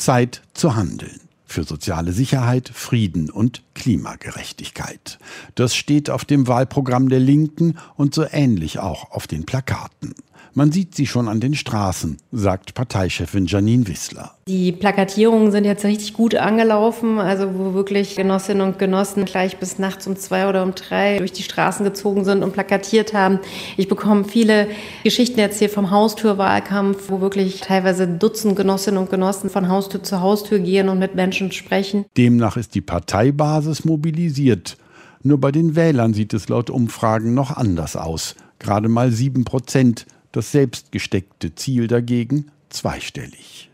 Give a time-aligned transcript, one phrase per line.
[0.00, 5.18] Zeit zu handeln für soziale Sicherheit, Frieden und Klimagerechtigkeit.
[5.56, 10.14] Das steht auf dem Wahlprogramm der Linken und so ähnlich auch auf den Plakaten.
[10.52, 14.32] Man sieht sie schon an den Straßen, sagt Parteichefin Janine Wissler.
[14.48, 19.78] Die Plakatierungen sind jetzt richtig gut angelaufen, also wo wirklich Genossinnen und Genossen gleich bis
[19.78, 23.38] nachts um zwei oder um drei durch die Straßen gezogen sind und plakatiert haben.
[23.76, 24.66] Ich bekomme viele
[25.04, 30.20] Geschichten jetzt hier vom Haustürwahlkampf, wo wirklich teilweise Dutzend Genossinnen und Genossen von Haustür zu
[30.20, 32.06] Haustür gehen und mit Menschen sprechen.
[32.16, 34.76] Demnach ist die Parteibasis mobilisiert.
[35.22, 38.34] Nur bei den Wählern sieht es laut Umfragen noch anders aus.
[38.58, 43.70] Gerade mal sieben Prozent das selbstgesteckte Ziel dagegen zweistellig.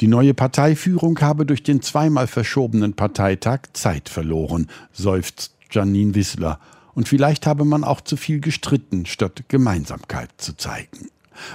[0.00, 6.58] Die neue Parteiführung habe durch den zweimal verschobenen Parteitag Zeit verloren, seufzt Janine Wissler.
[6.94, 11.08] Und vielleicht habe man auch zu viel gestritten, statt Gemeinsamkeit zu zeigen.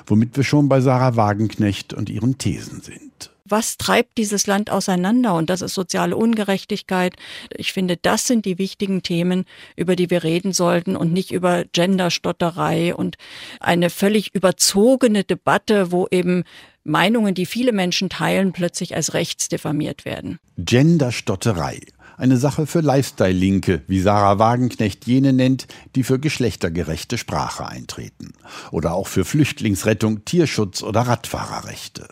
[0.05, 5.35] Womit wir schon bei Sarah Wagenknecht und ihren Thesen sind was treibt dieses Land auseinander?
[5.35, 7.15] Und das ist soziale Ungerechtigkeit.
[7.55, 11.63] Ich finde, das sind die wichtigen Themen, über die wir reden sollten und nicht über
[11.71, 13.17] Genderstotterei und
[13.59, 16.43] eine völlig überzogene Debatte, wo eben
[16.83, 20.39] Meinungen, die viele Menschen teilen, plötzlich als rechts diffamiert werden.
[20.57, 21.81] Genderstotterei.
[22.17, 28.31] Eine Sache für Lifestyle-Linke, wie Sarah Wagenknecht jene nennt, die für geschlechtergerechte Sprache eintreten.
[28.71, 32.07] Oder auch für Flüchtlingsrettung, Tierschutz oder Radfahrerrechte.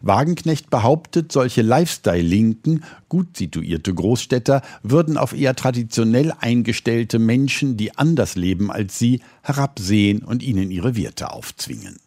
[0.00, 8.36] Wagenknecht behauptet, solche Lifestyle-Linken, gut situierte Großstädter, würden auf eher traditionell eingestellte Menschen, die anders
[8.36, 11.98] leben als sie, herabsehen und ihnen ihre Werte aufzwingen.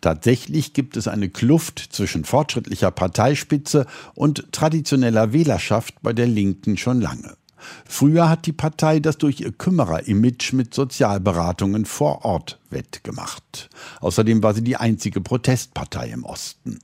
[0.00, 7.00] Tatsächlich gibt es eine Kluft zwischen fortschrittlicher Parteispitze und traditioneller Wählerschaft bei der Linken schon
[7.00, 7.36] lange.
[7.84, 13.70] Früher hat die Partei das durch ihr Kümmerer-Image mit Sozialberatungen vor Ort wettgemacht.
[14.00, 16.78] Außerdem war sie die einzige Protestpartei im Osten.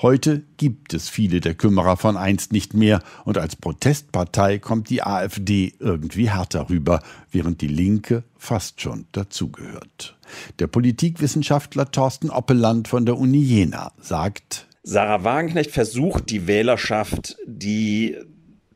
[0.00, 5.02] Heute gibt es viele der Kümmerer von einst nicht mehr und als Protestpartei kommt die
[5.02, 10.16] AfD irgendwie härter rüber, während die Linke fast schon dazugehört.
[10.58, 18.16] Der Politikwissenschaftler Thorsten Oppeland von der Uni Jena sagt, Sarah Wagenknecht versucht die Wählerschaft, die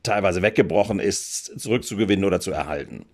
[0.03, 3.07] teilweise weggebrochen ist, zurückzugewinnen oder zu erhalten.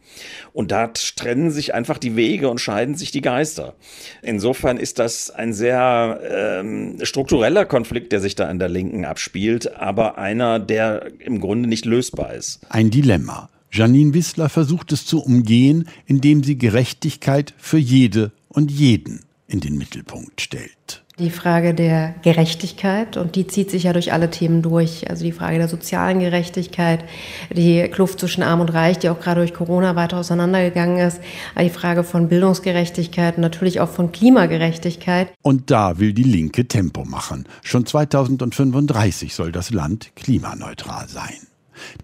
[0.53, 3.75] Und da trennen sich einfach die Wege und scheiden sich die Geister.
[4.23, 9.75] Insofern ist das ein sehr ähm, struktureller Konflikt, der sich da an der Linken abspielt,
[9.77, 12.61] aber einer, der im Grunde nicht lösbar ist.
[12.69, 13.51] Ein Dilemma.
[13.73, 19.79] Janine Wissler versucht es zu umgehen, indem sie Gerechtigkeit für jede und jeden in den
[19.79, 21.03] Mittelpunkt stellt.
[21.19, 25.09] Die Frage der Gerechtigkeit, und die zieht sich ja durch alle Themen durch.
[25.09, 27.05] Also die Frage der sozialen Gerechtigkeit,
[27.51, 31.21] die Kluft zwischen Arm und Reich, die auch gerade durch Corona weiter auseinandergegangen ist,
[31.59, 35.29] die Frage von Bildungsgerechtigkeit und natürlich auch von Klimagerechtigkeit.
[35.41, 37.47] Und da will die Linke Tempo machen.
[37.63, 41.47] Schon 2035 soll das Land klimaneutral sein.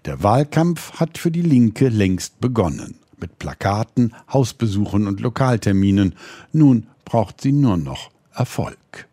[0.05, 2.95] Der Wahlkampf hat für die Linke längst begonnen.
[3.19, 6.15] Mit Plakaten, Hausbesuchen und Lokalterminen.
[6.51, 9.07] Nun braucht sie nur noch Erfolg.